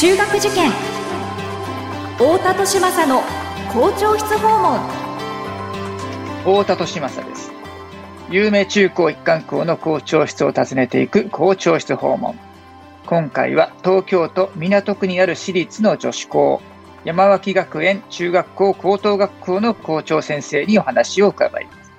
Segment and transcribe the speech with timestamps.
[0.00, 0.70] 中学受験。
[2.16, 3.20] 太田利政の
[3.70, 4.80] 校長室訪問。
[6.38, 7.52] 太田利政です。
[8.30, 12.34] 有名中高一貫校の校長室を訪ねていく校長室訪問。
[13.04, 16.62] 今回は東京都港区にある私立の女子校
[17.04, 21.92] 山脇学園中学校高等学校の校長先生にお話を伺います。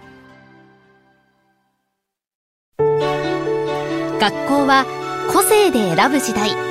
[4.19, 4.87] 学校は
[5.31, 6.70] 個性で選ぶ時代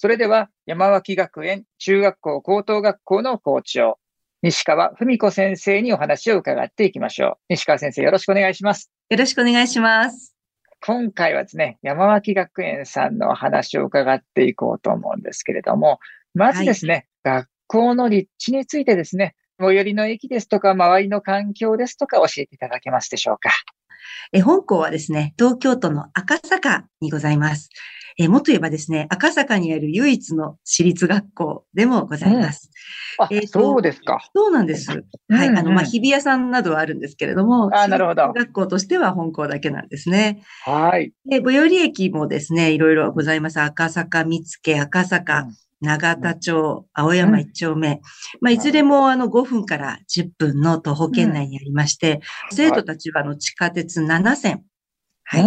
[0.00, 3.98] それでは山脇学園中学校高等学校の校長
[4.40, 7.36] 西川文子先生にお話を伺っていきましょう。
[7.50, 8.90] 西川先生、よろしくお願いします。
[9.10, 10.34] よろしくお願いします。
[10.80, 15.98] 今回はですね、山脇学園さんのお話を伺っていこうと思うんですけれども、
[16.32, 23.50] まずですね、はい、学校の立地についてですね、最寄りの駅ですとか、周りの環境ですとか教えていただけますでしょうか。
[24.32, 27.70] え本校はですね、東京都の赤坂にございます。
[28.18, 32.70] えもっと言えばですね、赤坂にある唯一の私立学校でもございます。
[33.30, 34.20] うん、えそうですか。
[34.34, 34.92] そうなんです。
[34.92, 35.48] うんうん、はい。
[35.48, 38.32] あの、まあ、日比谷さんなどはあるんですけれども、あなるほど。
[38.32, 40.42] 学校としては本校だけなんですね。
[40.64, 41.12] はい。
[41.24, 43.60] で、最寄り駅もですね、いろいろございます。
[43.60, 45.46] 赤坂見附、赤坂、
[45.80, 47.88] 長田町、青山一丁目。
[47.88, 47.98] うん、
[48.40, 54.64] まあ、いずれもあの5分から10分の徒歩圏内にありまして、うん、生徒たちはあの地下鉄7線、
[55.24, 55.42] はい。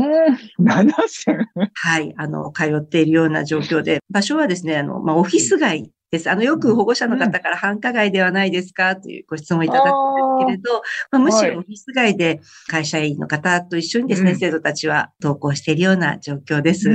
[0.60, 1.50] 7線？
[1.74, 2.14] はい。
[2.18, 6.32] あの、通っているような状況で、場所はですね、あの、まあ、オフィス街です。
[6.32, 16.90] あの、よく保護者の方から繁華街ではないですかというご質問いただくんですけれど、まあ、むしろオフィス街で会社員の方と一緒にですね、生徒たちは登校しているような状況です。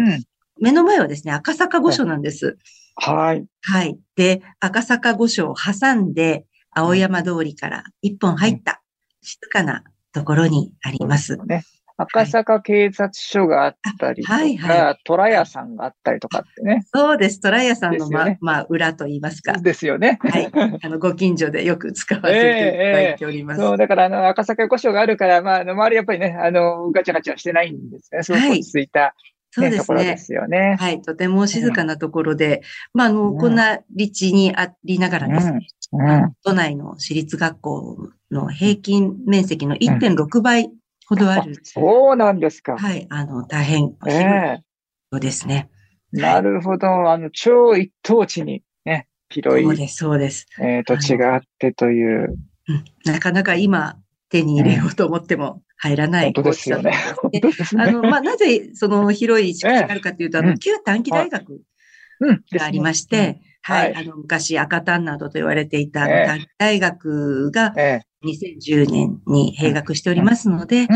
[0.59, 2.57] 目の前はですね、赤坂御所なんです。
[3.01, 3.47] はい。
[3.63, 3.99] はい。
[4.17, 8.83] で、赤坂御所を挟んで、青山通りから一本入った
[9.23, 9.83] 静かな
[10.13, 11.37] ところにあります。
[11.37, 11.65] ね。
[12.01, 16.85] 赤坂警察署があったりとか、はいはい、虎屋さんがあったりとかってね。
[16.95, 17.41] そうです。
[17.41, 19.55] 虎屋さんのま、ね、まあ、裏と言いますか。
[19.55, 20.21] ですよね。
[20.23, 20.49] はい。
[20.81, 23.61] あの、ご近所でよく使わせていただいております。
[23.61, 28.23] えーえー、そう、だから、あの、赤坂御所があるから、まあ、周りやっぱりね、あの、ガチャガチャしてないんですね。
[28.23, 29.13] すごく落ち着いた、はい
[29.51, 30.05] そうですね。
[30.05, 30.77] ですよね。
[30.79, 31.01] はい。
[31.01, 32.63] とても静かなところで、うん、
[32.95, 40.71] まあ、あの、こんな立地にありながらですね、うんうん、都内の私立学校の平均面積の1.6倍
[41.07, 41.59] ほどある。
[41.63, 42.77] そうなんですか。
[42.77, 43.07] はい。
[43.09, 44.61] あの、大変広
[45.17, 45.71] いですね。
[46.15, 47.11] えー、なるほど。
[47.11, 49.65] あの、超一等地にね、広い。
[49.65, 50.47] そうです、そうです。
[50.61, 52.37] えー、土地があってという、
[52.69, 52.85] うん。
[53.11, 53.97] なかなか今、
[54.31, 56.93] 手に入れようと思っても入らない、うん、本当ですよね。
[57.78, 61.62] あの、まあ、なぜその広い敷地があるかというと、あの、旧短期大学
[62.53, 67.75] がありまして、はい、あの、昔赤丹などと言われていた短期大学が、
[68.25, 70.88] 2010年に閉学しておりますので、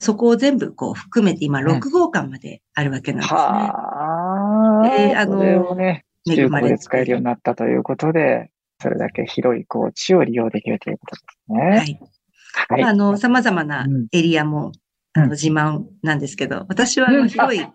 [0.00, 3.38] そこを全部こう含めて今6号館まであるわけなんですね。
[3.40, 4.88] はあ。
[4.88, 8.50] で、あの、ね、中古で使えるようになったということで、
[8.80, 11.76] それだけ広い高地を利用できるということですね。
[11.78, 12.00] はい。
[12.68, 14.72] はい、あの、様々なエリアも、
[15.12, 17.66] あの、自慢なんですけど、私はあの、広い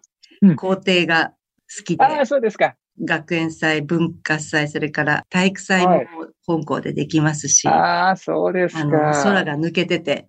[0.56, 1.34] 校庭が
[1.78, 2.04] 好きで。
[2.04, 2.76] ああ、そうですか。
[3.02, 6.04] 学園祭、文化祭、それから体育祭も
[6.46, 8.82] 本校でできますし、はい、ああ、そうですか。
[9.24, 10.28] 空が抜けてて、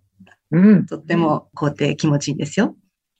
[0.50, 2.76] うん、とっても校庭気持ちいいんですよ。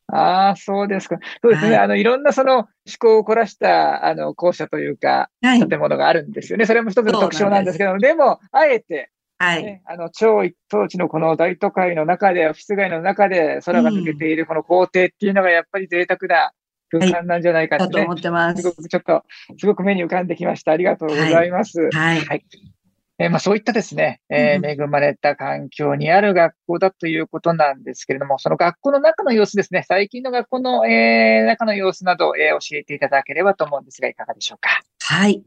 [0.07, 1.19] ああ、そうですか。
[1.43, 1.77] そうですね。
[1.77, 2.69] はい、あの、いろんなその思
[2.99, 6.67] 考を凝らした、あの、校舎というか、建物があるんですよね。
[6.67, 16.53] それも一つの特徴なんですけど、でも、あえて、はい、ね、あの、超一等地のこの大都会の中で、オフィス街の中で空が抜けているこの校庭っていうのがやっぱり贅沢な
[16.91, 18.63] 空間なんじゃないかって、ね、と思ってます。
[18.63, 19.23] すごくちょっと、
[19.59, 20.73] すごく目に浮かんできました。
[20.73, 21.91] ありがとうございます。
[21.93, 22.21] はい。
[22.21, 22.45] はい、
[23.19, 34.81] えー、まあ、そういったですね、えー、恵まれた環境にある学校だということなんですけれども、その学校の中の様子ですね、最近の学校の、えー、中の様子など、えー、教えていただければと思うんですが、いかがでしょうか？
[35.01, 35.43] はい。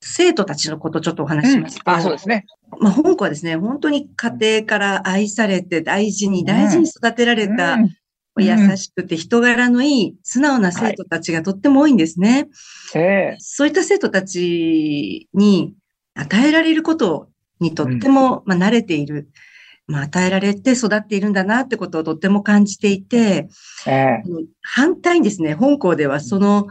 [0.00, 2.46] 生徒たちのことちょっとお話しますと、うん、あ、そうですね。
[2.78, 7.96] まあ、本校はですね、本当に家庭から愛されて大事に大事に育てられた、うん
[8.38, 12.48] 優しくて人柄のいい素直な生徒たちがとっても多いんですね。
[12.92, 15.74] はい、そういった生徒たちに
[16.14, 19.28] 与えられることにとっても、まあ、慣れている。
[19.86, 23.48] まあ、与えられて育っているんだなってことをとっても感じていて、
[24.62, 26.68] 反対にですね、本校ではその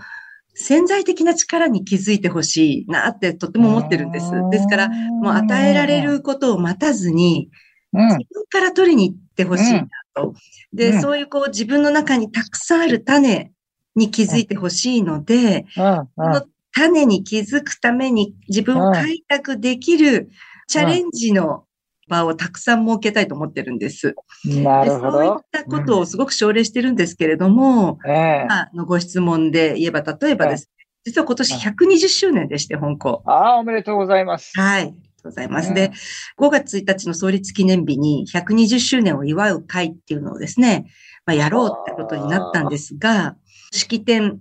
[0.61, 4.29] 潜在的な力に気づいてほしいなってとても思ってるんです。
[4.51, 7.49] ですから、もう与えられることを待たずに、
[7.93, 10.33] 自分から取りに行ってほしいなと。
[10.73, 13.51] で、そういうこう自分の中にたくさんある種
[13.95, 20.29] に気づいてほしいので、この種に気づくために自分を開拓できる
[20.67, 21.63] チャレンジの
[22.09, 24.15] 場をたくさん設けたいと思ってるんです。
[24.45, 25.11] なるほど。
[25.11, 33.21] そういったことをすごく奨励してるんですけれども、うん、あのご質問で言えば、例えばですね、実は今年120周年でして、本校。
[33.25, 34.51] ああ、おめでとうございます。
[34.59, 34.93] はい。
[35.23, 35.73] ございます。
[35.73, 35.91] で、
[36.37, 40.85] 5月1日の創立記念日に120周年を祝う会っていうのをですね、
[41.25, 43.35] まあ、やろうってことになったんですが、
[43.71, 44.39] 式典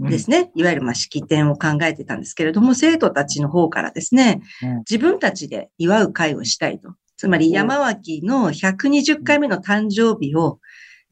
[0.00, 4.42] ですね、いわゆるまあ式典を考えてたんですけれども、生徒たちの方からですね、
[4.90, 6.94] 自分たちで祝う会をしたいと。
[7.16, 10.58] つまり山脇の120回目の誕生日を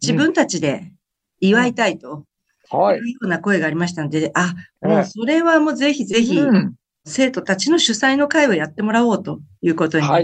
[0.00, 0.92] 自分たちで
[1.40, 2.24] 祝いたいと。
[2.70, 2.98] はい。
[2.98, 6.40] いうような声がありましたので、あ、もうそれはもうぜひぜひ、
[7.04, 10.22] 生徒たちの主催の会をやってもらおうということになっ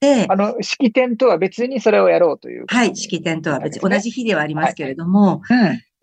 [0.00, 2.64] て、あの、式典とは別にそれをやろうという。
[2.66, 5.42] はい、式典とは別に、同じ日ではありますけれども、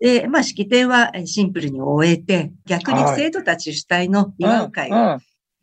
[0.00, 5.18] で、まあ、式典はシンプルに終えて、逆に生徒たち主体の祝う会を、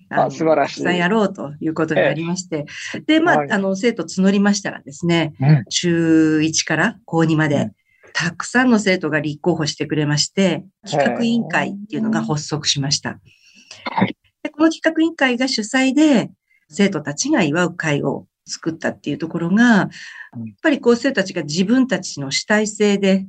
[0.10, 0.76] あ素晴らしい。
[0.78, 2.66] たくさんやろうということになりまして。
[3.06, 5.34] で、まあ、あの、生徒募りましたらですね、
[5.70, 7.72] 中1から高2まで、
[8.14, 13.20] たくさんの生徒が立候補してくれまして、企画委員会っていうのが発足しました。
[14.42, 16.32] でこの企画委員会が主催で、
[16.70, 19.90] 生徒たちが祝う会を作ったっていうところが、やっ
[20.62, 23.28] ぱりこう生徒たちが自分たちの主体性で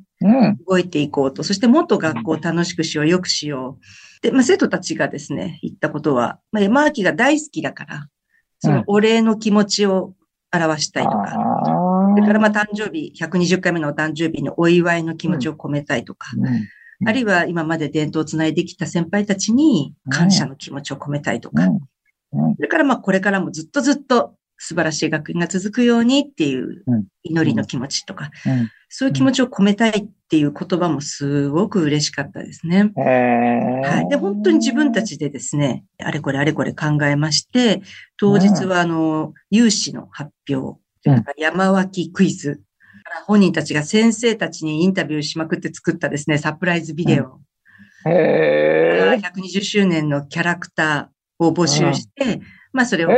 [0.67, 3.85] 動いていこうと、そしてもっと学校を楽しくしよう、良くしよう。
[4.23, 8.09] で、まあ、生徒たちがですね、言ったことは、まあ、山脇が大好きだから、
[8.59, 10.15] そのお礼の気持ちを
[10.53, 11.33] 表したいとか、
[12.15, 16.31] それからまあ誕生日、120回目のお誕生日のお祝いの気持ちを込めたいとか、
[17.07, 21.65] あるいは今まで伝統をつないできた先輩たちに感謝の気持ちを込めたいとか、
[22.33, 26.85] それからまあこれからもずっとずっと素晴らしい学院が続くようにっていう
[27.23, 28.31] 祈りの気持ちとか、
[28.93, 32.93] そういう気持ちを込めたいっていう言葉もすごく嬉しかったですね。
[32.97, 34.09] はい。
[34.09, 37.83] で、本当に自分たちでですね、あれこれあれこれ考えまして、
[38.17, 40.81] 当日はあの、有志の発表、
[41.39, 42.61] 山脇クイズ、
[43.27, 47.39] 本人たちが先生たちにインタビューしまくって作ったですね、サプライズビデオ。
[48.05, 52.41] 120周年のキャラクターを募集して、
[52.73, 53.11] まあそれを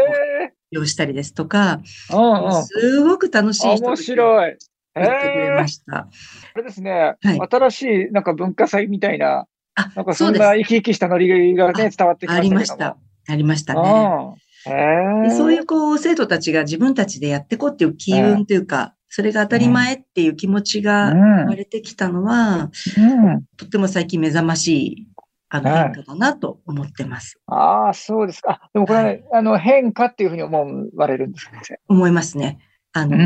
[0.70, 4.56] 用したりですとか、すごく楽しい人面白い。
[4.94, 5.96] 言ってくれました。
[5.96, 6.08] あ
[6.56, 12.96] れですね、はい、新しいなんか文化祭みたいな、あなんかそんな生き生きしたノリがね、伝わってきましたありました。
[13.28, 15.30] ありましたね。
[15.36, 25.08] そういうこう、生徒たちが自分たちでやっていこうっていう機運というか、それが当たり前っていう気持ちが生まれてきたのは、うんうん、とっても最近目覚ましい
[25.50, 27.38] あの変化だなと思ってます。
[27.46, 28.70] ああ、そうですか。
[28.72, 31.60] でもこれ、ね、はい、あの変化っていうふうに思われるんですかね？
[31.88, 32.58] 思いますね。
[32.94, 33.16] あの、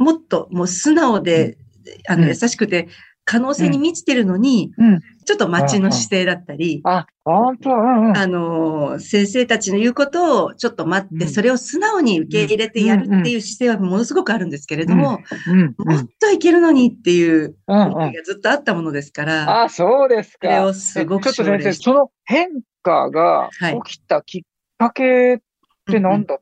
[0.00, 1.58] もっともう素直で、
[2.08, 2.88] あの、優しくて、
[3.26, 15.20] 可能性に満ちてるのに、うん、ちょっと待ちの姿勢だったり、あ、本当、うんうん、あの、先生たちの言うことをちょっと待って、それを素直に受け入れてやるっていう姿勢はものすごくあるんですけれども、
[15.78, 20.48] もっといけるのにっていう思いがずっとあったものですから、あ、そうですか。
[20.48, 22.48] それをすごくちょっと先生、その変
[22.82, 23.50] 化が
[23.84, 24.42] 起きたきっ
[24.78, 25.38] かけっ
[25.86, 26.38] て何だっ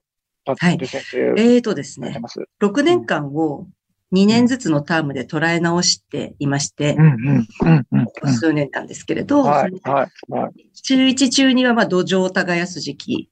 [0.57, 2.21] たって先生、はい、えーとですね、
[2.61, 3.67] 6年間を
[4.13, 6.97] 2年ずつのタームで捉え直していまして、
[8.25, 13.31] 数年なんですけれど、中1、中2はまあ土壌を耕す時期、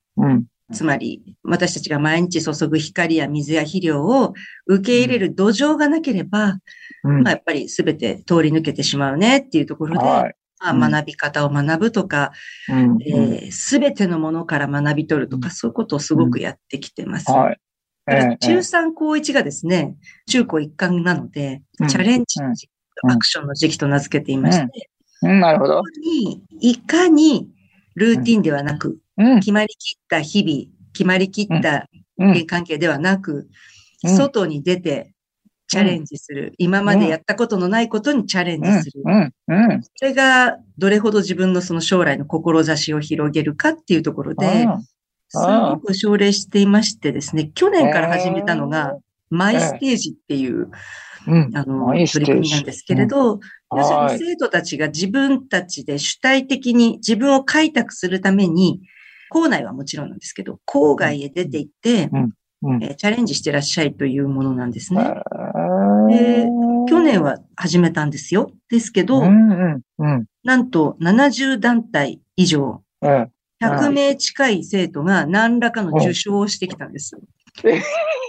[0.72, 4.34] つまり私たちが毎日注ぐ光や水や肥料を
[4.66, 6.58] 受け入れる土壌がなければ、
[7.02, 12.32] まあ、やっぱり全て通り抜けてしまうねっていうところで、まあ、学び方を学ぶとか、
[13.50, 17.30] すべ、てのものから学び取るとか、そういうことをすごくやってきてます。
[17.30, 17.58] はい。
[18.40, 19.96] 中3高1がですね、
[20.26, 22.70] 中高一貫なので、チャレンジの時期、
[23.08, 24.90] アクションの時期と名付けていまして、
[25.22, 25.82] なるほど。
[26.04, 27.50] に、いかに
[27.94, 28.98] ルーティンではなく、
[29.40, 31.88] 決まりきった日々、決まりきった
[32.46, 33.48] 関係ではなく、
[34.04, 35.14] 外に出て
[35.68, 36.52] チャレンジする。
[36.58, 39.02] 今までやったことのないことにチャレンジする。
[39.96, 44.66] それがどれほど自分のその将来の志を広げるかっていうところで、
[45.28, 48.96] すごく奨励していましてですね、去年から始めたのが、
[49.28, 50.70] マイステージっていう、
[51.54, 53.40] あの、取り組みなんですけれど、
[53.74, 58.80] 要するに生徒たちが自分たちで主体的に自分を開拓するために、
[59.30, 62.08] 校内はもちろんなんですけど、校外へ出て行って、
[62.66, 65.02] うん、えチャレンジしてらっしゃいというものなんですね。
[66.08, 66.46] で
[66.88, 68.50] 去年は始めたんですよ。
[68.70, 72.82] ですけど、うんうんうん、なんと70団体以上、
[73.60, 77.18] 100名近い生徒が何らかの受賞をしてきたんです。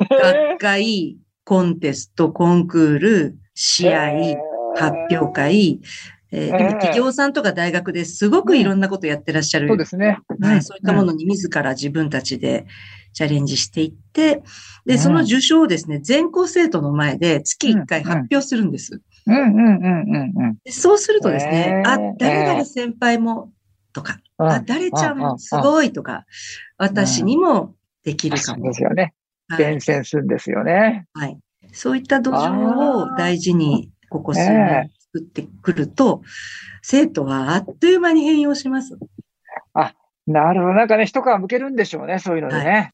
[0.09, 4.37] 学会、コンテスト、コンクール、試合、
[4.75, 5.81] 発表会、
[6.31, 9.69] えー、今企業さんとか大学ですごくいろんなことやってらっしゃる。
[9.69, 10.19] そうですね。
[10.41, 10.61] はい。
[10.61, 12.65] そういったものに自ら自分たちで
[13.13, 14.43] チャレンジしていって、
[14.85, 19.01] で、その受賞をですね、全校生徒の前で月1回発表するんです。
[19.25, 19.35] うん。
[19.35, 19.45] うん。
[19.45, 19.55] うん。
[19.55, 20.33] うん。
[20.35, 20.57] うん。
[20.69, 23.51] そうするとですね、あ、誰々先輩も、
[23.93, 26.25] とか、あ、誰ちゃんもすごいとか、
[26.77, 28.63] 私にもできるかも。
[28.67, 29.13] ですよね。
[29.57, 30.27] 伝染するん。
[30.27, 31.07] ですよね。
[31.13, 31.37] はい。
[31.71, 36.21] そういった土壌を大事に、ここ数年作ってくると、
[36.81, 38.97] 生徒はあっという間に変容します。
[39.73, 39.93] あ、
[40.25, 40.73] なるほど。
[40.73, 42.91] なんかね、一皮むけるんでしょうね、そういうのでね。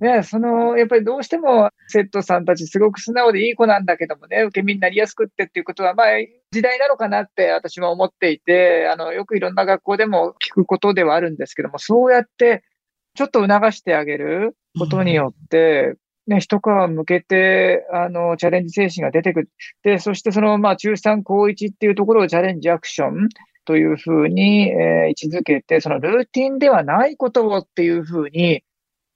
[0.00, 6.06] はい、ね、その、やっぱりどうしても、生徒さんたちすごく素直でいい子なんだけどもね、受け身になりやすくってっていうことは、まあ、
[6.50, 12.62] 時代なのかなって私は思っていて、あの、よくいろんな学校でも聞くことではあるんですけども、そうやって、
[13.14, 15.94] ちょっと促してあげることによって、
[16.26, 19.50] ね、一皮向けて、あの、チャレンジ精神が出てくる。
[19.82, 23.28] で、そしてその、まあ、中3高1っていうところをチャレンジアクション
[23.66, 28.62] というふうに、えー、位置づけて、そのルーティンではないことをっていうふうに、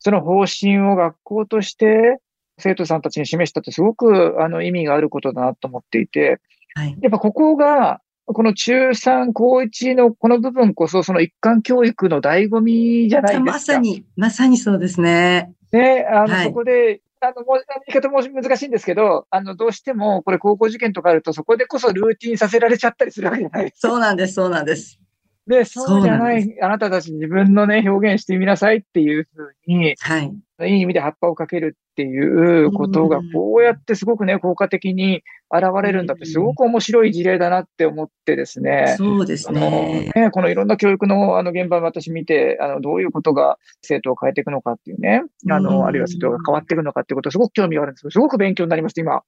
[0.01, 2.19] その方針を学校として
[2.59, 6.41] 生徒さんたちに示したってすごくあの意味があることだなと思っていて、
[6.75, 13.53] はい、やっぱここが、この中3、高1のこの部分こそ、その一貫教育の醍醐味じゃないですか。
[13.53, 15.53] まさに、まさにそうですね。
[15.73, 23.89] ね、あの、はい、そこで、あの、もう、言い方も難しいんですけど、あの、どうしても、これ高校受験とかあると、そこでこそルーティンさせられちゃったりするわけじゃないですか。
[23.89, 25.01] そうなんです、そうなんです。
[25.47, 30.35] で、そうじゃない、あなたたち自分のね、表現してみなさいっていうふうに、はい。
[30.71, 38.95] いい意味で葉っぱをかけるっていうことが、こうやってすごくね、効果的に現れるんだって、すごく面白い事例だなって思ってですね。
[38.97, 40.13] そうですね。
[40.15, 49.23] ねこのいろんな教育のあの現場を私見て、あの、どういうことが生徒を変えていくのかっていうね、あの、あるいは生徒が変わっていくのかっていうことすごく興味があるんですけど、すごく勉強になりました、今。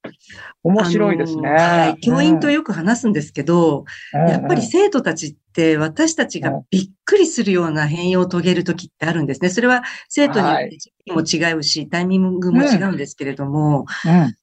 [0.63, 1.49] 面白いですね。
[1.49, 1.99] はい。
[1.99, 9.49] 教員とよく話すんですけど、うん、やっぱり生徒たちって私たちがびっくりするような変容を遂げるときってあるんですね。
[9.49, 10.69] それは生徒によっ
[11.05, 13.85] ても違うし、タイミングも違うんですけれども、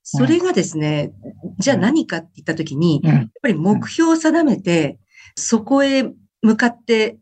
[0.02, 1.12] それがですね、
[1.58, 4.98] じゃあ何かって言ったときに、やっぱり目標を定めて、
[5.34, 6.04] そこへ
[6.42, 7.18] 向かって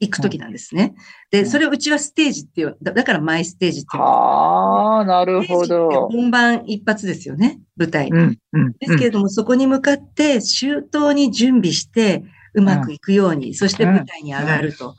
[0.00, 0.94] いくときなんですね。
[1.30, 4.02] で、それをうちはステージっていう、だからマイステージっていう。
[4.02, 6.08] ああ、なるほど。
[6.08, 8.10] 本番一発ですよね、舞台。
[8.10, 14.96] ですけれども、そこに向かって周到に準備して、うまくいくように、そして舞台に上がると。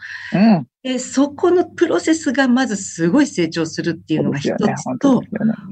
[0.83, 5.21] で、そこのプロセスがまずすごい成長するっていうのが一つと、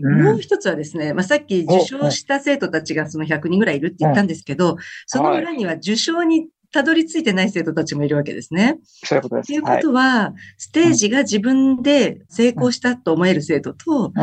[0.02, 8.78] もう一つはですね、まあ、さっき受賞した生徒たちがその100人ぐらいいるって言ったんですけど、その裏には受賞にたどり着いてない生徒たちもいるわけですね。
[9.04, 9.48] そういうことです。
[9.48, 14.14] ということは、ステージが自分で成功したと思える生徒と、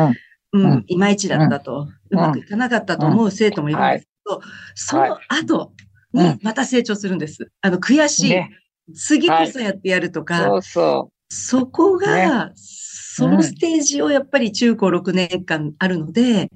[0.53, 4.41] うん、いまいちだったと、うまくいかなかったと思う生徒もいるんですけど、
[4.75, 5.73] その後、
[6.17, 7.51] にまた成長するんです。
[7.61, 8.31] あの、悔しい。
[8.31, 8.51] ね、
[8.95, 11.35] 次こそやってやるとか、そうそう。
[11.35, 16.51] そこが、ね、そのステージをやっぱり中高6年間あるので、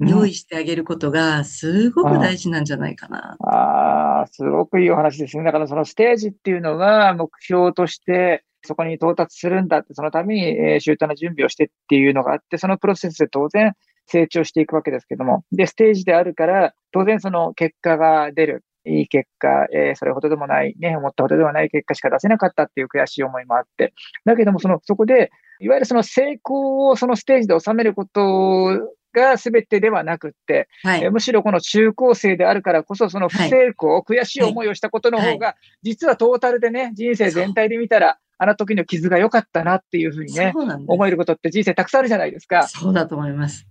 [0.00, 3.36] 用意してあげることがすごく大事なんじゃないかな。
[3.40, 5.44] ああ、すごくいいお話ですね。
[5.44, 13.72] だからそのステージっていうのが目標としてそこに到達するんだって、そのために、えー、周到な準備をしてっていうのがあって、そのプロセスで当然
[14.06, 15.44] 成長していくわけですけども。
[15.52, 18.64] で、ステージであるから、当然その結果が出る。
[18.88, 23.92] いい結果、えー、それほどでもない、ね、思ったほどではない結果しか出せなかったっていう悔しい思いもあって。
[24.24, 25.30] だけども、その、そこで、
[25.60, 28.80] いわゆるその成功をそのステージで収めること
[29.12, 40.52] が全てではなくって、はい、むしろこの中高生であるからこそ、その不成功、はい、悔しい思いをしたことの方が、実はトータルでね、人生全体で見たら、あの時の傷が良かったなっていうふうにね、
[40.86, 42.68] 思えることって人生たくさんあるじゃないですか。
[42.68, 43.66] そうだと思います。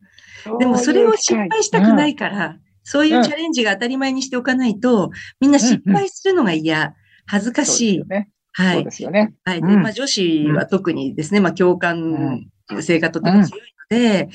[0.60, 2.58] でもそれを失敗したくないから、
[2.90, 8.04] そういうチャレンジが当たり前にしておかないと、みんな失敗するのが嫌、恥ずかしい。
[8.08, 8.76] ね、はい。
[8.76, 9.34] そうですよね。
[9.44, 9.62] はい。
[9.62, 14.30] で、まあ女子は特にですね、まあ共感性がとても強いので、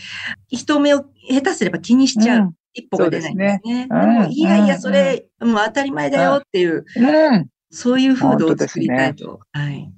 [0.49, 2.55] 人目を下手すれば気にしちゃう。
[2.75, 3.89] 一歩が出ないんですね。
[3.89, 6.85] でも、いやいや、それ、もう当たり前だよっていう、
[7.71, 9.41] そういう風土を作りたいと。
[9.53, 9.91] はい。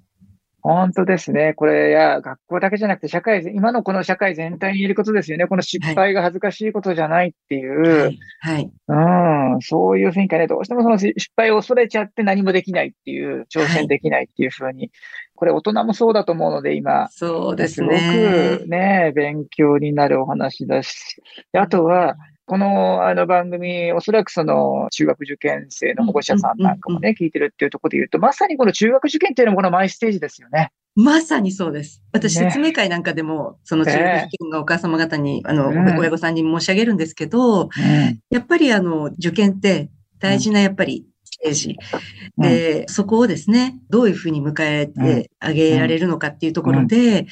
[0.65, 1.53] 本当ですね。
[1.53, 5.47] これ、や、学校だけじゃなくて、社会、今のこの社会全体に言えることですよね。
[5.47, 7.83] この失敗が恥ずかしいことじゃないっていう。
[7.91, 8.19] はい。
[8.41, 8.71] はい、
[9.55, 9.61] うん。
[9.61, 14.91] そういう雰囲気がね、どうしてもその失敗を恐れちゃって何もできないっていう、挑戦できないっていうふうに、はい、
[15.35, 17.09] これ大人もそうだと思うので、今。
[17.11, 17.99] そうですね。
[17.99, 21.23] すごくね、勉強になるお話だし。
[21.53, 30.71] あとは、このあの番組、おそらくその中学受験生の保護者さんなんかもね、聞いてるっていうところで言うと、まさにこの中学受験っていうのもこのマイステージですよね。
[30.95, 32.03] まさにそうです。
[32.13, 37.69] 私、説明会なんかでも、その中学受験のお母様方に、あの、親御さんに申し上げるんですけど、
[38.31, 39.89] やっぱりあの、受験って
[40.21, 41.77] 大事なやっぱりステージ。
[42.39, 47.27] で、そこをですね、どういうふうに迎えてあげられるのかっていうところで、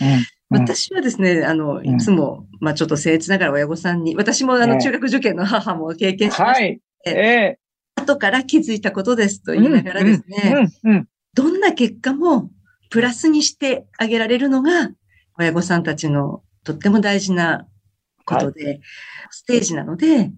[0.52, 6.60] 私はですね、あの、いつも、まあちょっと僭越ながら親御さんに、私もあの、中学受験の母も経験しました。
[6.60, 6.80] はい。
[7.06, 10.68] えー、後から気づいたことですと言いながらですね、
[11.34, 12.50] どんな結果も
[12.90, 14.90] プラスにしてあげられるのが、
[15.38, 17.66] 親御さんたちのとっても大事な
[18.24, 18.80] ことで、はい、
[19.30, 20.30] ステージなので、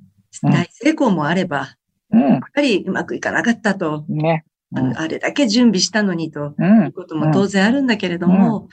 [0.43, 1.77] 大成功もあれば、
[2.11, 4.45] うん、やっぱりうまくいかなかったと、ね。
[4.77, 8.69] うん、あれだけ準備したのにと、いうことも当然あるんだけれども、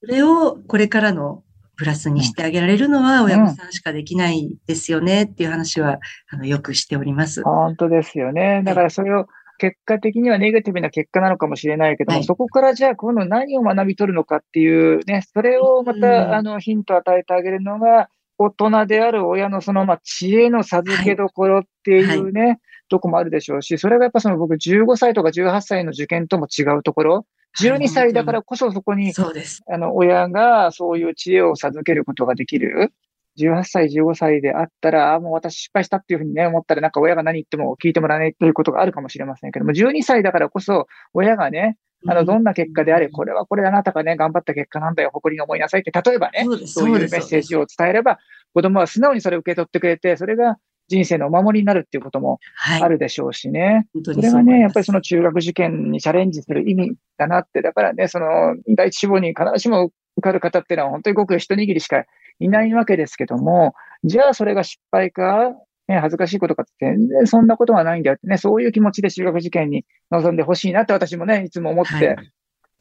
[0.00, 1.42] それをこれからの
[1.76, 7.42] プラスにしてあげられるのは親御さんしかできないですよねっていう話は、あの、よくしております。
[7.44, 8.62] 本当ですよね。
[8.64, 9.26] だからそれを、
[9.58, 27.26] 結果的にはネガティブな結果なのかもしれないけども、はい、そこからじゃあ今度何を学び取るのかっていうね、それをまた、あの、ヒントを与えてあげるのが、大人である親のその、まあ、知恵の授けどころっていうね、はい、とこもあるでしょうし、それがやっぱその僕15歳とか18歳の受験とも違うところ、
[27.60, 29.62] 12歳だからこそそこに、そうです。
[29.72, 32.92] あの、親がそういう知恵を授けることができる。
[33.38, 41.76] 18歳、15歳であったら、あもう私失敗したっていうふうにね、思ったら、なんか親が何言っても聞いてもらわないということがあるかもしれませんけども、12歳だからこそ、親がね、
[42.06, 48.18] あの、どんな結果であれ、これはこれあなたがね、頑張った結果なんだよ、誇りに思いなさいって、例えばね、そういうメッセージを伝えれば、
[48.54, 52.40] 子供は素直にそれを受け取ってくれて、それが人生のお守りになるっていうことも
[52.80, 53.86] あるでしょうしね。
[53.94, 62.04] はい、それはね、やっぱりその中学受験にチャレンジする意味だなって、だからね、その第一志望に必ずしも受かる方っていうのは本当にごく一握りしか
[62.40, 65.52] いないわけですけども、じゃあそれが失敗か、
[65.88, 72.16] ね、恥ずかしいことかって全然そんなことはないんだよってね、そういう気持ちで中学受験に臨んでほしいなって私もね、いつも思って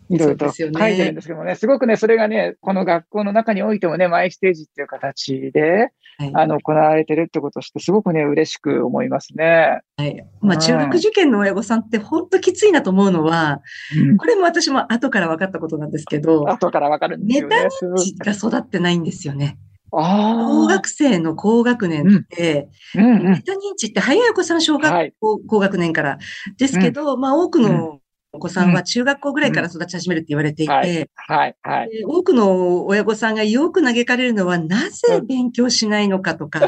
[0.10, 9.82] いろいろと書いてるんですけどもね、すごくね、それがね、この学校の中においてもね、マイステージっていう形で、はい、あの、行われてるってことをして、すごくね、嬉しく思いますね。
[9.98, 10.26] はい。
[10.42, 13.62] まあ、中学受験の親御さんって本当きついなと思うのは、
[13.96, 17.56] うん、これも私も後から分かったことなんですけど、後から分かるんですよね。
[17.56, 19.58] ネタ認知が育ってないんですよね。
[19.90, 23.04] 高学生の高学年って、うん。
[23.04, 26.18] うんうん、メタ認知って早いお子さん小学校、はい、高学年から。
[26.58, 28.00] ですけど、まあ多くの
[28.34, 32.04] お子さんは中学校ぐらいから育ち始めるって言われていて、はい、はい、はい。
[32.06, 36.62] 多くの親御さんがよく嘆かれるのは、なぜ勉強しないのかとか、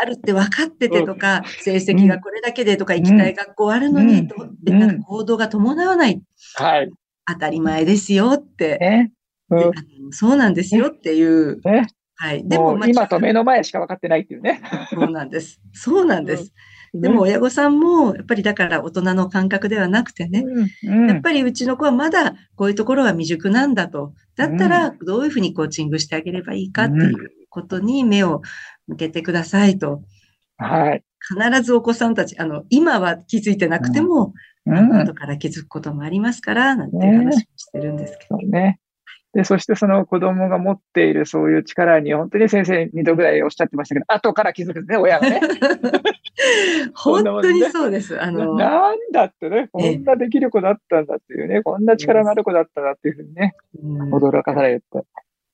[0.00, 6.20] あるって分かっててとか、成績がこれだけでとか、行きたい学校あるのに、と、なんか行動が伴わない。
[6.54, 6.90] はい。
[7.26, 9.10] 当たり前ですよって。
[10.10, 11.60] そうなんですよっていう。
[12.16, 12.46] はい。
[12.46, 14.60] でも、今と目の前しか分かってないっていうね。
[14.90, 15.60] そうなんです。
[15.72, 16.52] そうなんです。
[16.94, 20.44] でも親御さんも、やっぱりだから大人の感覚ではなくてね、
[20.84, 24.12] うんやっぱりうちの子はまだこういうところが未熟なんだと。
[24.36, 28.42] だったら、どういうふうにコーチングしてあげればいいかっていうことに目を
[28.88, 30.02] 向けてくださいと。
[30.58, 31.04] はい。
[31.20, 34.34] 必ずお子さんたち、あの、今は気づいてなくても、
[34.66, 38.36] うん、後から気づくこともありますから、なんていう話をしてるんですけど。
[38.38, 38.78] ね。
[39.34, 45.40] で、そしてその子供が持っているそういう力に、本当に先生2度ぐらいおっしゃってましたけど、後から気づくんですね、親がね。
[46.94, 48.20] 本当にそうです。
[48.20, 53.54] あの、なんだってね、こんなできる子だったんだっていうね、こんな力のある子だったんだっていうふうにね、
[54.10, 54.86] 驚かされて、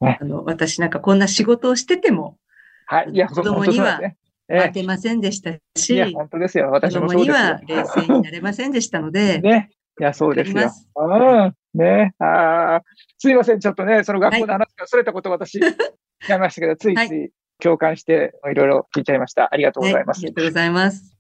[0.01, 0.19] ね。
[0.21, 2.39] あの、私なんかこんな仕事をしてても、
[2.87, 4.01] はい、いや、子供には
[4.49, 6.71] 当てませんでしたし、いや、本当ですよ。
[6.71, 7.37] 私もそうですよ。
[7.37, 9.71] 子供には冷静になれませんでしたので、 ね。
[10.01, 10.71] いや、そうですよ。
[10.97, 11.55] うん。
[11.75, 12.15] ね。
[12.19, 12.83] ああ、
[13.19, 13.61] すいません。
[13.61, 15.59] ちょっとね、その学校の話がそれたこと私、
[16.29, 17.33] やりましたけど、ついつい
[17.63, 19.53] 共感して、いろいろ聞いちゃいました。
[19.53, 20.19] ありがとうございます。
[20.19, 21.19] ありがとうございます。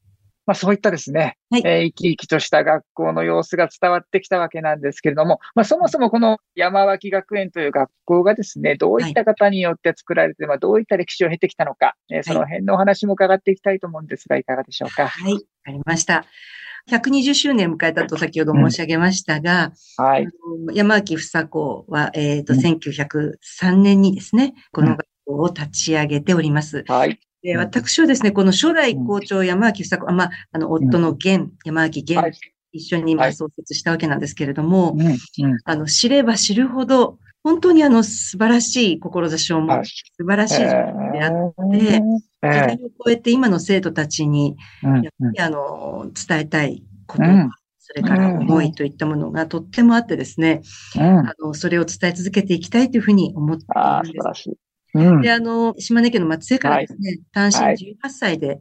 [0.48, 15.06] まあそういったですね、はい、えー、生き生きとした学校の様子が伝わってきたわけなんですけれども、まあそもそもこの山脇学園という学校がですね、どういった方によって作られて、まあどういった歴史を経てきたのか、えー、その辺のお話も伺っていきたいと思うんですが、いかがでしょうか？
[15.08, 16.24] はい、わかりました。
[16.90, 20.28] 120周年を迎えたと先ほど申し上げましたが、うん、はい、
[20.72, 26.84] 山脇房子は、えっ、ー、と、うん、1903年にですね、この学校を立ち上げております。
[26.88, 27.18] はい。
[27.42, 32.36] で私はですね、この初代校長山脇房子、あまあ、あの、夫の源、山脇源、
[32.72, 35.18] 一緒に今創設したわけなんですけれども、はい、
[35.64, 42.02] あの、知れば知るほど、本当にあの、素晴らしい志を持つ、素晴らしい自分であって、時
[42.42, 47.24] 代を超えて今の生徒たちに、やっぱりあの、伝えたいこと、
[47.78, 50.62] それから思いといったものがとってもあってですね、
[50.96, 53.64] あの、それを伝え続けていきたいというふうに思って
[54.10, 54.67] いるん
[54.98, 55.20] です。
[55.22, 58.60] で、あの、島根県の松江からですね、単身18歳で、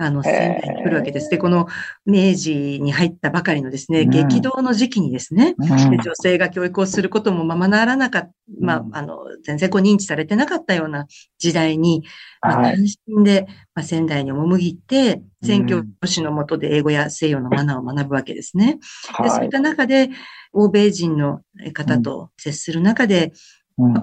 [0.00, 1.28] あの、仙台に来るわけです。
[1.28, 1.66] で、この
[2.06, 11.06] 明治に入ったばかりのですね、激動の時期にですね、女性が教育をすることもままならなかった、まあ、あの、全然こう認知されてなかったような
[11.38, 12.04] 時代に、
[12.40, 12.74] まあ、単
[13.18, 18.78] 身で、まあ、仙台に赴いて、宣教師のもとで英語や西洋のマナーを学ぶわけですね。
[19.20, 20.10] で、そういった中で、
[20.52, 21.40] 欧米人の
[21.74, 23.32] 方と接する中で、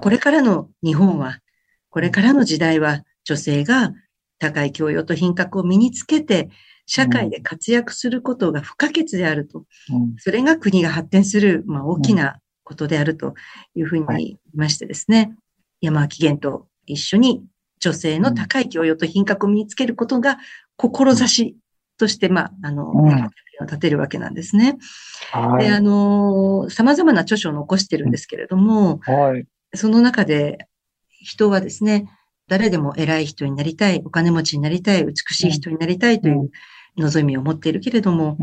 [0.02, 1.38] これからの日本は、
[1.96, 3.94] これからの時代は、女性が
[4.38, 6.50] 高い教養と品格を身につけて、
[6.84, 9.64] 社会で活躍することが不可欠であると。
[9.90, 13.32] うん、それが国が発展する、まあ、大きなことであると
[13.74, 15.36] いうふうに言いましてですね、はい、
[15.80, 17.42] 山脇源と一緒に
[17.80, 20.36] 女性の高い教養と品格を身につけることが、
[20.76, 21.56] 志
[21.96, 23.30] として、まあ、あの、うん、
[23.62, 24.76] 立てるわけなんですね。
[25.32, 30.68] はい、で、あの、様々な著書を残してるんですけれども、はい、その中で、
[31.26, 32.08] 人はですね、
[32.48, 36.50] 誰でも偉い人になりたい、お金持ちになりたい、美しい人になりたいという
[36.96, 38.38] 望みを持っているけれども、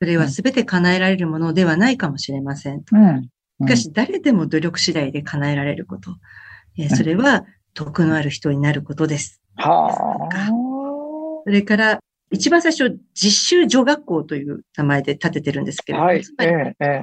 [0.00, 2.82] それは全て叶えられるものではないかもしれません。
[2.82, 2.86] し
[3.66, 6.12] かし、誰でも努力次第で叶えられること。
[6.94, 9.42] それは、徳のある人になることです。
[11.44, 11.98] それから、
[12.30, 16.22] 一番最初、実習女学校という名前で立ててるんですけれども、はい、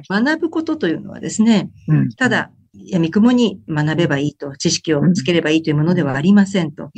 [0.08, 1.68] 学ぶことというのはですね、
[2.16, 2.50] ただ、
[2.84, 6.90] 闇雲に学べばいいと、知識をつければいいというものではありませんと。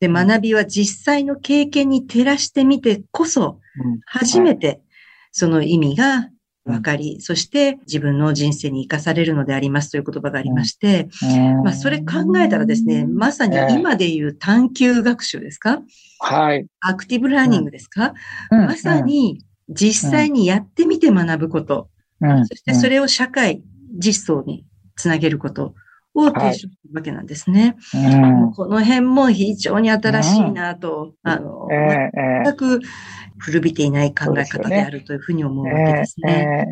[0.00, 3.60] で、学びは実際の経験に照らしてみてこそ、
[4.06, 4.80] 初めて
[5.32, 6.28] その意味が
[6.64, 11.08] 分かり、そして自分の人生に生かされるのでありますという言葉がありまして、
[11.64, 15.82] まあ、それ考えたらですね、まさに今で言う探究学習ですか？
[16.18, 16.66] はい。
[16.80, 18.14] アクティブラーニングですか、
[18.50, 21.88] まさに実際にやってみて学ぶこと、
[22.20, 23.62] そしてそれを社会
[23.98, 24.66] 実装に
[25.00, 25.74] つなげること
[26.14, 27.76] を提唱するわけなんですね。
[27.92, 32.80] はいうん、この辺も非常に新しいなと、うん、あの、えー、全く
[33.38, 36.66] 古びていない考え方であるというふうに思うわけですね。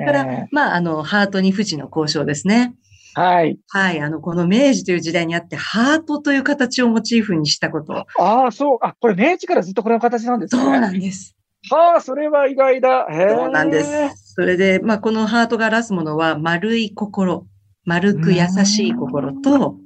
[0.00, 2.74] えー、だから、まあ、あの、ハートに富士の交渉ですね。
[3.14, 3.58] はい。
[3.68, 4.00] はい。
[4.00, 8.06] あの、この明治という時代にあって、ハートという形をモチーフにしたこと。
[8.18, 8.78] ああ、そう。
[8.82, 10.62] あ、これ明治からずっとこの形なんですね。
[10.62, 11.34] そうなんです。
[11.70, 13.06] は あ、それは意外だ。
[13.10, 14.34] そうなんです。
[14.34, 17.46] それで、まあ、このハートが表すものは、丸い心。
[17.86, 19.76] 丸く優しい心と、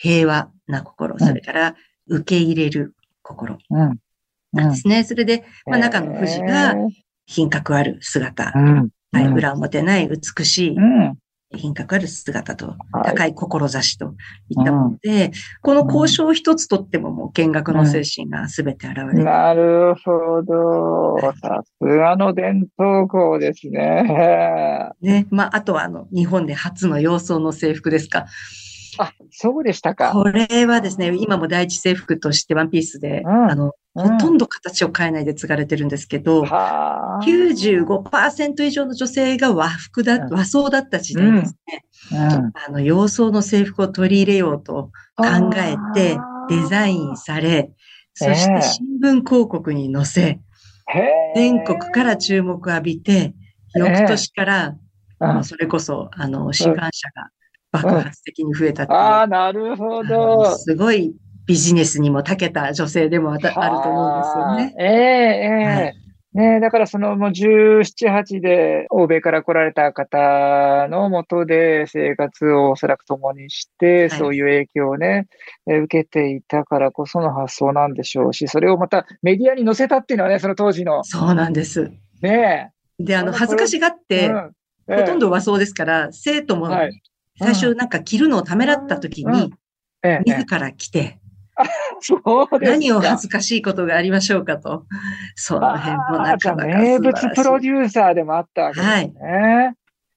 [0.00, 1.76] 平和な心、それから
[2.08, 3.58] 受け入れる心。
[4.52, 5.04] なんですね。
[5.04, 6.74] それで、まあ、中の富士が
[7.26, 8.52] 品格ある姿。
[9.14, 10.76] はい、裏表ない美しい
[11.54, 14.14] 品格ある姿と、高い志と
[14.48, 19.24] いったもので、この交渉一つとってももう見学の精神が全て現れる。
[19.24, 21.18] なるほど。
[21.40, 24.90] さすがの伝統校ですね。
[25.00, 25.26] ね。
[25.30, 28.26] まあ、あとはあの、日本で初の洋装の制服ですか。
[28.98, 30.12] あ、そうでしたか。
[30.12, 41.84] これはですね、今も第一制服としてワンピースで、うん、あの、ほとんど形を変えないで継がれてるんですけど、うん、95%以上の女性が和服だ、和装だった時代ですね。
[42.12, 45.26] うん、あの、洋装の制服を取り入れようと考
[45.56, 47.70] えて、デザインされ、
[48.14, 50.40] そして新聞広告に載せ、
[51.34, 53.34] 全国から注目を浴びて、
[53.74, 54.76] 翌年から、
[55.42, 57.30] それこそ、あの、志願者が
[57.72, 58.98] 爆発的に増えたっていう。
[58.98, 60.56] ああ、なるほど。
[60.56, 61.14] すごい
[61.46, 64.74] ビジネスにも長けた女性でもあると思うんですよね。
[64.78, 66.02] ええええはい
[66.34, 75.26] ねだからそのもう17、8で欧米から来られた方のもとで生活をおそらく共にして、そういう影響をね、
[75.66, 81.04] 受けていたからこその発想なんでしょうし、それをまたメディアに載せたっていうのはね、その当時の。
[81.04, 81.92] そうなんです。
[82.22, 84.52] ねで、あの、恥ずかしがって、うん
[84.88, 86.68] えほとんど和装ですから、生徒も
[87.38, 89.52] 最初なんか着るのをためらった時に、
[90.24, 91.20] 自ら着て、
[92.60, 94.86] 何を恥ずかしいことがありましょうかと。
[95.36, 98.92] その辺もなかなか名物プロデューサーでもあったわけですね。
[98.92, 99.74] はい。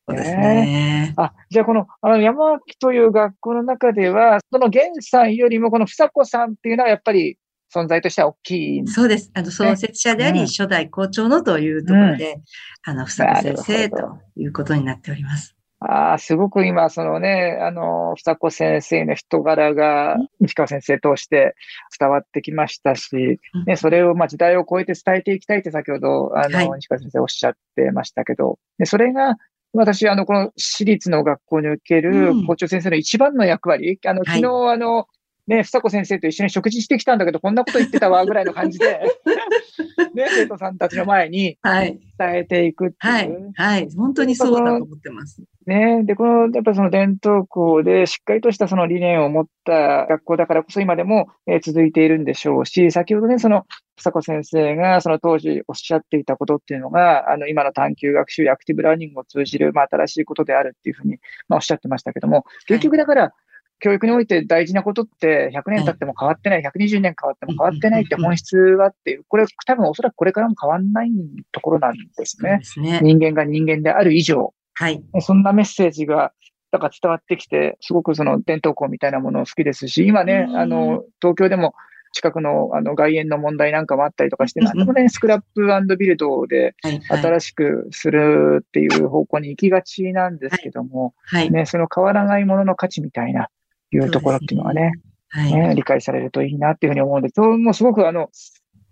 [0.07, 1.13] そうですね。
[1.17, 7.37] あ、じゃあこの、あの、山脇という学校の中では、その源さんよりもこの房子さんっていうのはやっぱり
[7.73, 9.31] 存在としては大きい、そうです。
[9.33, 12.41] あの、創設者であり、初代校長のというところで、うん、
[12.83, 15.54] あの、房子先生ということになっております。
[15.79, 21.55] ああ、すごく今、そのね、あの、二子先生の人柄が、西川先生通して
[21.99, 29.35] 伝わってきましたし、ね、それを、まあ、時代を超えて伝えていきたいって先ほど、あの、はい、西川先生おっしゃってましたけど、でそれが、
[29.73, 35.07] 私、あの、この私立の学校における校長先生の一番の役割、うん、あの、昨日、はい、あの、
[35.47, 39.01] ね、ふさこ先生と一緒に食事してきたんだけど、こんなこと言ってたわ、ぐらいの感じで、
[40.15, 41.99] ね、生徒さんたちの前に伝
[42.35, 43.13] えていくっていう。
[43.13, 43.53] はい。
[43.55, 43.89] はい。
[43.95, 45.43] 本当にそうだと思ってます。
[45.67, 46.03] ね。
[46.03, 53.65] で、この、やっぱその伝統校でしっかりとしたその理念を持った学校だからこそ今でも、えー、続いているんでしょうし、先ほどね、その、
[53.97, 63.33] ふ子先生がその当時おっしゃっていたことっていうのが、あの、今の探究学習やアクティブラーニングを通じる、まあ、新しいことであるっていうふうに、まあ、おっしゃってましたけども、結局だから、
[63.79, 71.11] 教育において大事なことって100年経っても変わってない、120年変わっても変わってないって本質はっていう、これ多分おそらくこれからも変わんない
[71.51, 72.59] ところなんですね。
[72.63, 72.99] すね。
[73.01, 74.53] 人間が人間である以上。
[74.73, 75.03] はい。
[75.21, 76.33] そんなメッセージが、
[76.71, 81.73] だから伝わってきて、すごくその伝統校みたいなものを好きですし、今ね、あの、東京でも
[82.15, 86.73] 近くのあの外苑の問題なんかもあったりとかして、なんでもね、スクラップビルドで
[87.09, 91.51] 新しくするっていう方向に行きがちなんですけども、はい。
[91.51, 93.49] ね、その変わらないものの価値みたいな、
[93.95, 94.91] いうところっていうのはね、
[95.29, 98.29] はい、ね理解されるといいなっていうふうに思うんで、もうすごくあの、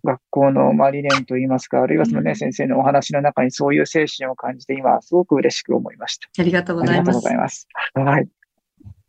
[0.04, 6.28] 学校のまあ理念といいますか、あるいはそのね、うん、先生のお話の中にそういう精神を感じて、今、すごく嬉しく思いました。
[6.38, 7.00] ありがとうございます。
[7.00, 7.68] ありがとうございます。
[7.94, 8.28] はい。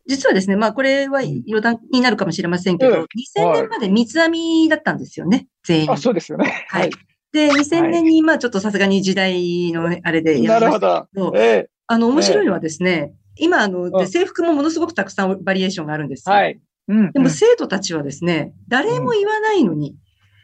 [0.06, 5.90] 実はですね、まあこれは余談になるかもしれませんけど、うん、2000年まで三つ編みだったんですよね、全員。
[5.90, 6.66] あ、そうですよね。
[6.68, 6.90] はい。
[7.32, 16.34] で、2000年に、まあちょっとさすがに時代のあれでやりましたけど、どええ、あの、面白いのはですね、今、あの、で制服もものすごくたくさんバリエーションがあるんですよ。
[16.34, 16.60] はい。
[16.86, 19.96] うん、でも生徒たちはですね、誰も言わないのに、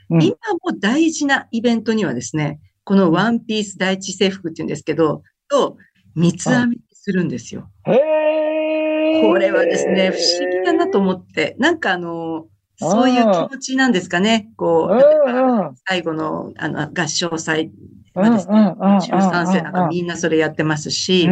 [0.08, 5.76] うん、今も大事なイベントにはですね、このワンピース第一制服って言うんですけど、と
[6.14, 7.70] 三つ編みするんですよ。
[7.86, 12.46] へこれはですね、不思議だなと思って、なんかあの、
[12.78, 14.50] そういう気持ちなんですかね。
[14.56, 17.70] こう、最後のあの合唱祭
[18.14, 21.28] はですね、中3生なんかみんなそれやってますし、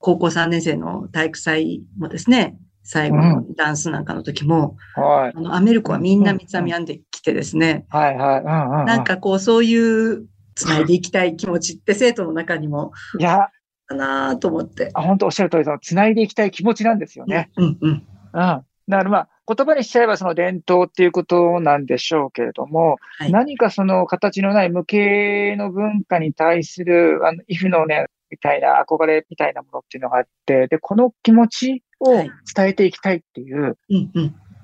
[0.00, 8.44] 高校3年生の体育祭もですね、最後のダンスなんかの時も、うん、はい、あの、アメリカはみんな三つ編み編んできてですね、はいはい、
[8.86, 13.50] なんかこう、そういう繋いでいきたい気持ちって生徒の中にも、いや、
[13.88, 14.90] だなと思って。
[14.94, 17.50] あ、本当おっしゃる通り、その繋いでいきたい気持ちなんですよね。
[17.56, 18.02] うん、うん、うん。
[18.32, 33.76] だからまあ、言葉にしちゃえばその伝統っていうことなんでしょうけれども、はい、何かその形のない無形の文化に対する、あの、イフのね、みたいな憧れみたいなものっていうのがあって、で、この気持ちを伝えていきたいっていう、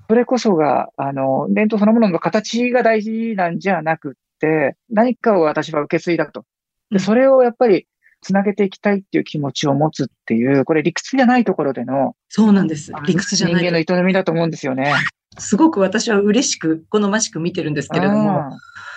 [0.08, 6.44] それこそが、あの、伝統そのものの形が大事なんじゃなくって、何かを私は受け継いだと。
[6.90, 7.86] で、それをやっぱり、
[8.22, 12.16] つなげていきたいっていう気持ちを持つっていう、これ理屈じゃないところでの。
[12.28, 12.92] そうなんです。
[13.06, 13.56] 理屈じゃない。
[13.56, 14.94] 人間の営みだと思うんですよね。
[15.38, 18.50] すごく私は嬉しく、好ましく見てるんですけれども。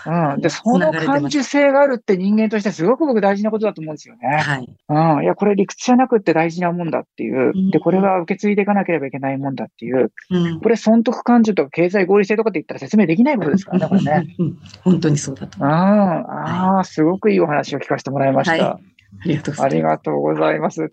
[0.05, 0.41] うん。
[0.41, 4.37] で、その感受性があるって人間としてすごく僕大事なことだと思うんですよね。
[4.37, 4.69] はい。
[5.17, 5.23] うん。
[5.23, 7.71] いや、これ理屈じゃなくって大事なもんだっていう。
[7.71, 10.11] で、これは受け継いでいかなければいけないもんだっていう。
[10.29, 14.35] うん、これ損得感情とか経済合理性とかって言ったら説明できないことですからね、これね。
[14.39, 14.57] うん。
[14.83, 15.63] 本当にそうだと。
[15.65, 18.69] ああ、はい、すごくいいお話を聞かせてもらいました。
[18.69, 18.83] はい
[19.59, 20.89] ありがとうございます。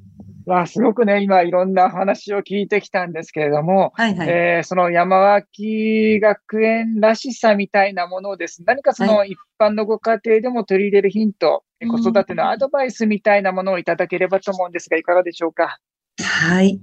[0.46, 15.78] まあ、すごくね、今いろんな話を聞いてきたんですけれども、はいはい、えー、その山脇学園らしさみたいなものをです、ね、何かその一般のご家庭でも取り入れるヒント、はい、子育てのアドバイスみたいなものをいただければと思うんですが、いかがでしょうか？
[16.22, 16.80] はい。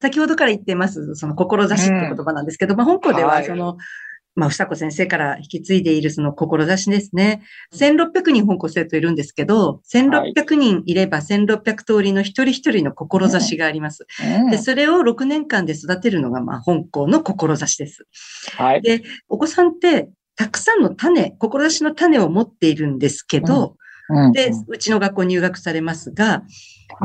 [0.00, 3.76] 先ほどから言ってます、その志って言葉なんですけど、うん、まあ、本校ではその、はい
[4.40, 7.42] まあ、ふさこ先生から引き継いでいるその志ですね。
[7.74, 14.06] 1600人本校生徒いるんですけど、1600人いれば1600通りの一人一人の志があります。
[14.50, 18.06] で、それを6年間で育てるのが、まあ、本校の志です。
[18.56, 18.80] はい。
[18.80, 23.76] で、お子さんってたくさんの種、志の種を持っているんですけど、
[24.32, 26.44] で、うちの学校入学されますが、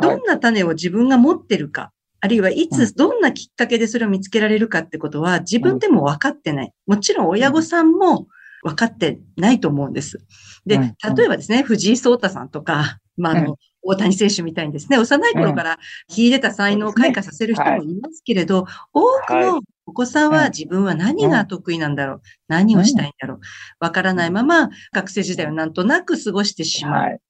[0.02, 6.74] どんな種を自分が持ってるか、あるいはいつ、どんなきっかけでそれを見つけられるかってことは自分でも分かってない。
[6.88, 8.28] もちろん親御さんも
[8.64, 10.20] 分かってないと思うんです。
[10.66, 15.78] で、例えばですね、藤井聡太さんとか、まあ、あの、大谷選手みたいにですね、幼い頃から
[16.10, 23.40] 秀でた才能を開花させる人もいますけれど、多くのお子さんは自分は何が得意なんだろう、何をしたいんだろう、
[23.80, 27.22] わからないまま学生時代をなんとなく過ごしてしまう。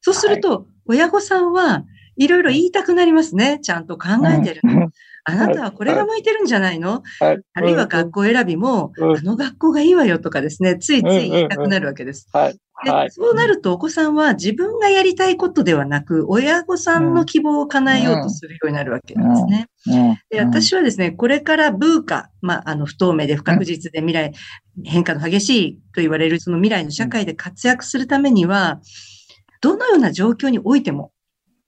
[0.00, 1.84] そうすると、親御さんは
[2.18, 3.60] いろいろ言いたくなりますね。
[3.62, 4.60] ちゃんと考えてる。
[4.64, 4.90] の。
[5.24, 12.28] あなたはこれが向いてるんじゃないの、はい、あるいは学校選びも、あの学校がいいわよとかですね、ついつい言いたくなるわけです。
[12.32, 12.58] はい。
[12.84, 19.34] でそうなるとお子さんは自分がやりたいことではなく、親御さんの希望を叶えようとするようになるわけなん。
[19.34, 19.68] ですね。
[20.30, 24.32] で私はですね、これからブーカ、まあ、あの、不透明で不確実で未来、
[24.84, 28.80] 変化の激しいと言われるその未来の社会で活躍するためには、
[29.60, 31.12] どのような状況においても、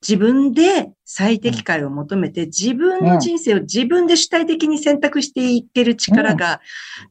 [0.02, 6.60] 自分で最適解を求めて、自分の人生を自分で主体的に選択していける力が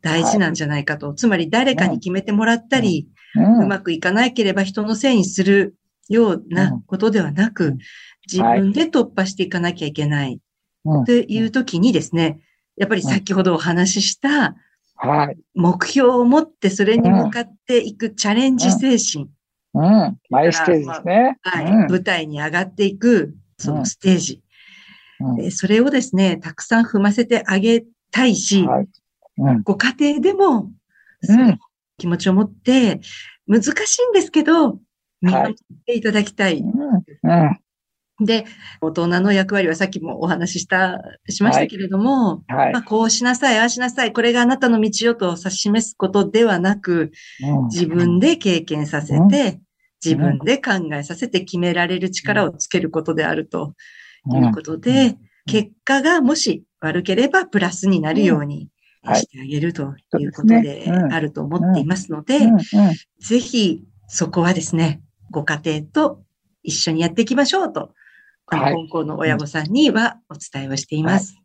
[0.01, 1.13] 大事なんじゃないかと。
[1.13, 5.75] つまり誰かに決めてもらったり、うまくいかなければ人のせいにする
[6.07, 7.77] ようなことではなく、
[8.31, 10.39] 自分で突破していかなきゃいけない。
[11.05, 12.39] という時にですね、
[12.75, 14.55] やっぱり先ほどお話しした、
[15.53, 19.29] 目標を持ってそれに向かっていくチャレンジ精神。
[19.73, 20.17] うん。
[20.29, 21.37] マイステージですね。
[21.41, 24.41] はい、舞台に上がっていく、そのステージ、
[25.51, 28.67] それをですね、たくさん踏ませてあげたいし、
[29.63, 30.71] ご家庭でも、
[31.21, 31.57] その
[31.97, 33.01] 気持ちを持って、
[33.47, 34.79] 難しいんですけど、
[35.21, 35.55] 見守っ
[35.85, 36.63] ていただきたい。
[38.19, 38.45] で、
[38.81, 42.55] 大人の役割はさっきもお話しした、しましたけれども、はい。
[42.55, 49.29] はい、まあ、こうしなさい、ああしなさい、これがあなたの道よと指し示すことではなく、うん、自分で経験させて、うん、
[50.03, 53.75] 自分で考えさせて決められる力をつけることであると
[54.33, 58.69] いうことで、うん、結果がもし悪ければプラスになるように
[59.15, 62.39] してあげるということであると思っていますので、
[63.21, 65.01] ぜひそこはですね、
[65.31, 66.23] ご家庭と
[66.63, 67.93] 一緒にやっていきましょうと
[68.57, 71.35] はい、高校の親御さんにはお伝えをしています、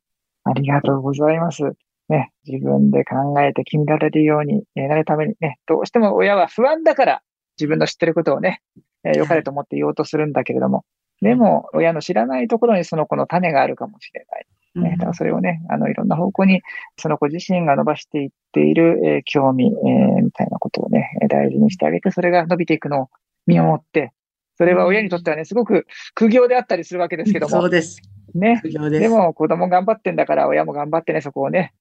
[0.44, 0.58] はい。
[0.58, 1.62] ありがとうございます。
[2.08, 7.22] ね、自分で考えて決められるようになるためにね、どうしても親は不安だから
[7.58, 8.60] 自分の知ってることをね、
[9.04, 10.84] えー、良かれと思って言おうとするんだけれども、
[11.22, 14.46] でも親の知らないところにその子の種があるかもしれない。
[14.74, 16.62] ね、だからそれをね、あの、いろんな方向に、
[16.98, 23.08] その子自身が伸ばしていっている、えー、興味、えー、みたいなことをね、大事にしてあげて、それが伸びていくのを
[23.46, 24.12] 見守って、
[24.56, 27.50] それは親にとってはね、すごく苦行であったりするわけですけども。
[27.60, 28.00] そうです。
[28.34, 28.60] ね。
[28.64, 31.72] ででも子供頑張ってんだから親も頑張ってね、そこをね、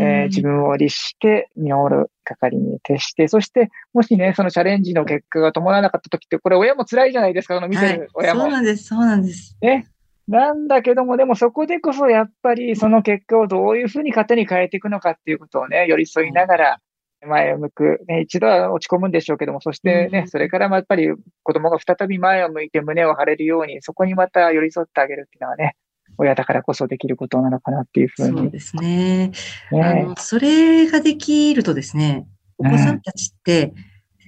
[0.00, 8.50] えー、自分を律して見守る係に徹して、そしてもしね、そのチャレンジの結果が伴わなかった時って、これ親も辛いじゃないですか、この見てる親も、はい。
[8.50, 9.56] そうなんです、そうなんです。
[9.60, 9.86] ね。
[10.28, 16.80] なんだけども、でもそこでこそやっぱりその結果をどういうふうに糧に変えていくのかっていうことをね、寄り添いながら、
[17.26, 21.08] 前を向く、ね、一度は落ち込むんでしょうけども、そしてね、うん、それからやっぱり
[21.42, 25.76] 子供が再び前を向いて胸を張れるように、そこにまた寄り添ってあげるっていうのはね、
[26.18, 28.38] 親だからこそできることなのかなっていうふうに。
[28.38, 29.32] そうですね。
[29.72, 32.26] ねあの、それができるとですね、
[32.58, 33.74] お子さんたちって、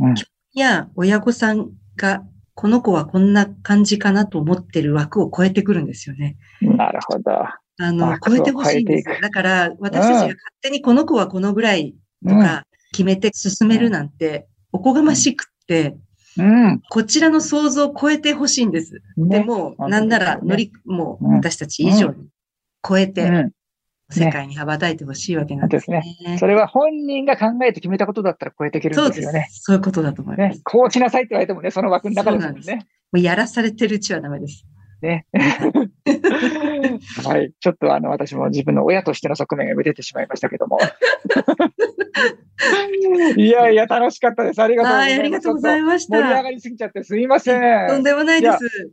[0.00, 0.14] うん、
[0.54, 2.24] や親御さんが、
[2.54, 6.36] この子はこんな感じかなと思ってる枠を超えてくるんですよね。
[6.60, 7.32] なるほど。
[7.80, 9.16] あの、超えてほしいんですよ。
[9.20, 11.94] だから、私たちが勝手にこの子はこのぐらい
[12.26, 15.96] とか、決めて進めるなんて、おこがましくって、
[16.38, 19.02] うん、こちらの想像を超えてほしいんです。
[19.16, 22.28] ね、でも、なんなら乗り、もう私たち以上に
[22.86, 23.50] 超えて、
[24.10, 26.02] 世界に羽ばたいてほしいわけなんですね。
[26.24, 29.48] ねそれは本人が考えて決めたことだったら超えていけるんですよね。
[29.50, 30.56] そういうことだと思います。
[30.56, 32.86] ね、こうしなさいって言われてもね、その枠の中ですもんね。
[33.12, 34.66] もうやらされてるうちはダメです。
[35.02, 35.26] ね。
[37.24, 37.52] はい。
[37.60, 40.78] ちょっとあの、私も自分の親としての側面が出てしまいましたけども。
[43.36, 44.62] いやいや、楽しかったです。
[44.62, 45.20] ありがとうございます。
[45.20, 46.16] ありがとうございました。
[46.16, 47.88] 盛り上がりすぎちゃってすいません。
[47.88, 48.92] とんでもないです。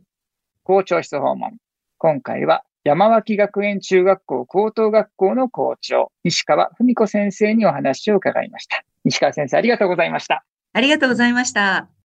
[0.64, 1.56] 校長室訪問。
[1.98, 8.84] 今回は山脇学園中学校高等学校の校長、西川文子先生にお話を伺いました。
[9.04, 10.44] 西川先生、ありがとうございました。
[10.72, 11.90] ありがとうございました。